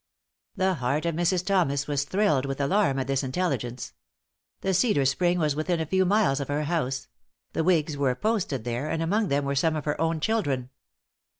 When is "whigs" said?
7.63-7.95